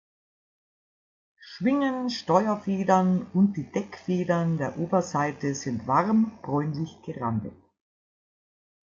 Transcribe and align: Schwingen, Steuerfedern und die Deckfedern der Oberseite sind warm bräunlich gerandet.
Schwingen, 1.37 2.09
Steuerfedern 2.09 3.27
und 3.35 3.55
die 3.55 3.71
Deckfedern 3.71 4.57
der 4.57 4.79
Oberseite 4.79 5.53
sind 5.53 5.85
warm 5.85 6.39
bräunlich 6.41 6.99
gerandet. 7.03 7.53